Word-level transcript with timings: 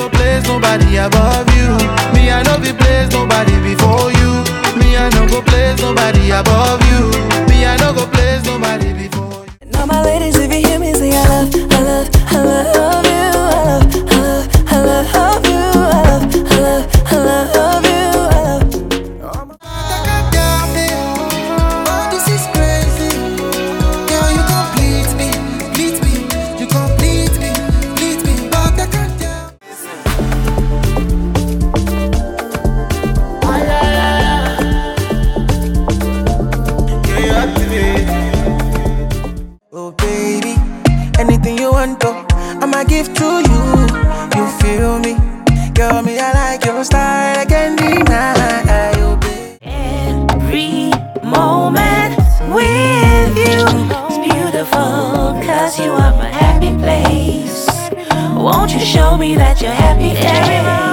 go 0.00 0.08
place 0.08 0.44
nobody 0.46 0.96
above 0.96 1.46
you. 1.56 1.68
Me, 2.14 2.30
I 2.30 2.42
no 2.42 2.56
be 2.58 2.72
place 2.72 3.10
nobody 3.12 3.52
before 3.60 4.08
you. 4.20 4.32
Me, 4.80 4.96
I 4.96 5.10
no 5.12 5.26
go 5.28 5.42
place 5.42 5.78
nobody 5.80 6.30
above 6.30 6.80
you. 6.88 7.19
Want, 41.80 42.04
I'ma 42.62 42.84
give 42.84 43.12
to 43.14 43.28
you. 43.48 43.62
You 44.36 44.46
feel 44.60 44.98
me, 44.98 45.14
girl? 45.72 46.02
Me, 46.02 46.18
I 46.18 46.32
like 46.32 46.64
your 46.64 46.84
style, 46.84 47.38
I 47.38 47.44
can't 47.46 47.78
deny. 47.78 48.92
Oh 48.98 49.16
baby. 49.16 49.60
Every 49.62 50.90
moment 51.24 52.16
with 52.54 53.32
you 53.48 53.64
is 54.10 54.18
beautiful, 54.28 55.40
cause 55.46 55.78
you 55.78 55.90
are 55.92 56.14
my 56.20 56.28
happy 56.28 56.76
place. 56.76 57.66
Won't 58.34 58.72
you 58.74 58.80
show 58.80 59.16
me 59.16 59.34
that 59.36 59.62
you're 59.62 59.72
happy 59.72 60.10
every 60.18 60.89